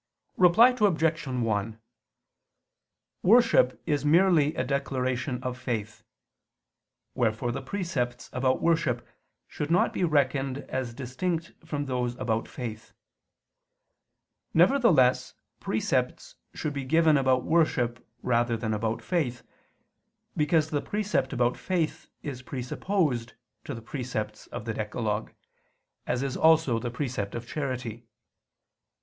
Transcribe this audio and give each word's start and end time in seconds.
Reply 0.35 0.69
Obj. 0.69 1.27
1: 1.27 1.79
Worship 3.21 3.79
is 3.85 4.03
merely 4.03 4.55
a 4.55 4.63
declaration 4.63 5.43
of 5.43 5.59
faith: 5.59 6.01
wherefore 7.13 7.51
the 7.51 7.61
precepts 7.61 8.27
about 8.33 8.63
worship 8.63 9.07
should 9.47 9.69
not 9.69 9.93
be 9.93 10.03
reckoned 10.03 10.65
as 10.69 10.95
distinct 10.95 11.51
from 11.63 11.85
those 11.85 12.15
about 12.15 12.47
faith. 12.47 12.93
Nevertheless 14.55 15.35
precepts 15.59 16.33
should 16.55 16.73
be 16.73 16.83
given 16.83 17.15
about 17.15 17.43
worship 17.43 18.03
rather 18.23 18.57
than 18.57 18.73
about 18.73 19.03
faith, 19.03 19.43
because 20.35 20.71
the 20.71 20.81
precept 20.81 21.31
about 21.31 21.55
faith 21.55 22.09
is 22.23 22.41
presupposed 22.41 23.33
to 23.65 23.75
the 23.75 23.83
precepts 23.83 24.47
of 24.47 24.65
the 24.65 24.73
decalogue, 24.73 25.29
as 26.07 26.23
is 26.23 26.35
also 26.35 26.79
the 26.79 26.89
precept 26.89 27.35
of 27.35 27.45
charity. 27.47 28.07